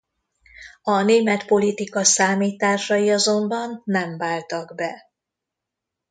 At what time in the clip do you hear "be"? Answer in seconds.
4.75-5.11